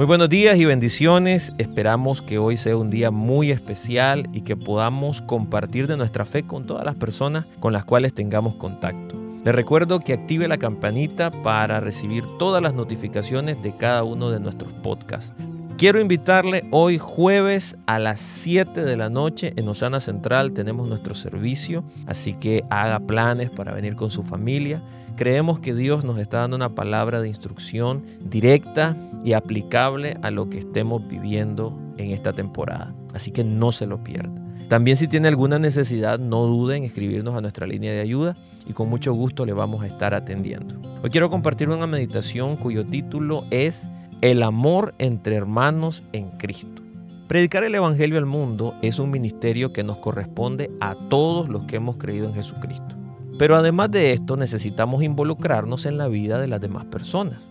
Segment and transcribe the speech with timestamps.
[0.00, 1.52] Muy buenos días y bendiciones.
[1.58, 6.42] Esperamos que hoy sea un día muy especial y que podamos compartir de nuestra fe
[6.42, 9.14] con todas las personas con las cuales tengamos contacto.
[9.44, 14.40] Les recuerdo que active la campanita para recibir todas las notificaciones de cada uno de
[14.40, 15.34] nuestros podcasts.
[15.76, 21.14] Quiero invitarle hoy jueves a las 7 de la noche en Osana Central tenemos nuestro
[21.14, 24.82] servicio, así que haga planes para venir con su familia.
[25.16, 30.48] Creemos que Dios nos está dando una palabra de instrucción directa y aplicable a lo
[30.48, 34.34] que estemos viviendo en esta temporada, así que no se lo pierda.
[34.68, 38.36] También si tiene alguna necesidad, no duden en escribirnos a nuestra línea de ayuda
[38.68, 40.76] y con mucho gusto le vamos a estar atendiendo.
[41.02, 43.90] Hoy quiero compartir una meditación cuyo título es
[44.20, 46.82] el amor entre hermanos en Cristo.
[47.26, 51.76] Predicar el Evangelio al mundo es un ministerio que nos corresponde a todos los que
[51.76, 52.96] hemos creído en Jesucristo.
[53.38, 57.42] Pero además de esto necesitamos involucrarnos en la vida de las demás personas.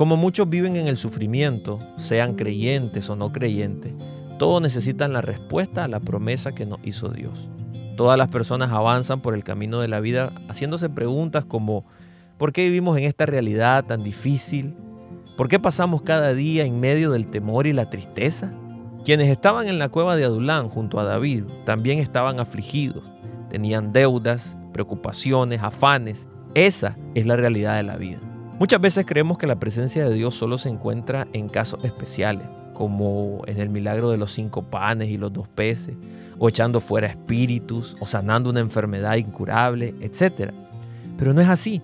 [0.00, 3.92] Como muchos viven en el sufrimiento, sean creyentes o no creyentes,
[4.38, 7.50] todos necesitan la respuesta a la promesa que nos hizo Dios.
[7.98, 11.84] Todas las personas avanzan por el camino de la vida haciéndose preguntas como
[12.38, 14.74] ¿por qué vivimos en esta realidad tan difícil?
[15.36, 18.54] ¿Por qué pasamos cada día en medio del temor y la tristeza?
[19.04, 23.04] Quienes estaban en la cueva de Adulán junto a David también estaban afligidos,
[23.50, 26.26] tenían deudas, preocupaciones, afanes.
[26.54, 28.29] Esa es la realidad de la vida.
[28.60, 33.40] Muchas veces creemos que la presencia de Dios solo se encuentra en casos especiales, como
[33.46, 35.94] en el milagro de los cinco panes y los dos peces,
[36.38, 40.52] o echando fuera espíritus, o sanando una enfermedad incurable, etc.
[41.16, 41.80] Pero no es así.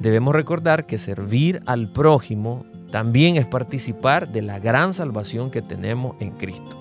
[0.00, 6.16] Debemos recordar que servir al prójimo también es participar de la gran salvación que tenemos
[6.18, 6.76] en Cristo.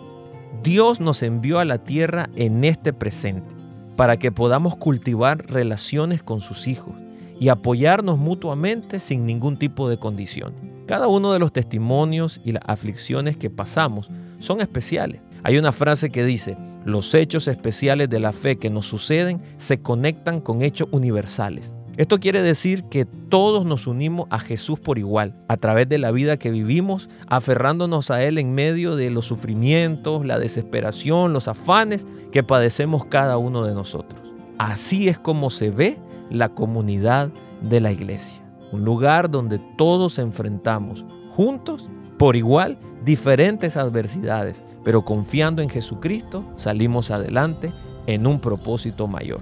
[0.63, 3.53] Dios nos envió a la tierra en este presente
[3.95, 6.95] para que podamos cultivar relaciones con sus hijos
[7.39, 10.53] y apoyarnos mutuamente sin ningún tipo de condición.
[10.85, 14.09] Cada uno de los testimonios y las aflicciones que pasamos
[14.39, 15.21] son especiales.
[15.43, 19.81] Hay una frase que dice, los hechos especiales de la fe que nos suceden se
[19.81, 21.73] conectan con hechos universales.
[21.97, 26.11] Esto quiere decir que todos nos unimos a Jesús por igual, a través de la
[26.11, 32.05] vida que vivimos, aferrándonos a Él en medio de los sufrimientos, la desesperación, los afanes
[32.33, 34.21] que padecemos cada uno de nosotros.
[34.57, 35.97] Así es como se ve
[36.29, 37.29] la comunidad
[37.61, 38.41] de la iglesia,
[38.71, 41.05] un lugar donde todos enfrentamos
[41.35, 47.71] juntos, por igual, diferentes adversidades, pero confiando en Jesucristo salimos adelante
[48.07, 49.39] en un propósito mayor.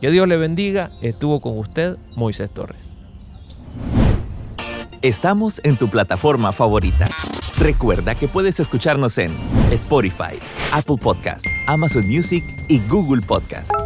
[0.00, 0.90] Que Dios le bendiga.
[1.02, 2.90] Estuvo con usted Moisés Torres.
[5.02, 7.06] Estamos en tu plataforma favorita.
[7.58, 9.32] Recuerda que puedes escucharnos en
[9.70, 10.38] Spotify,
[10.72, 13.85] Apple Podcast, Amazon Music y Google Podcast.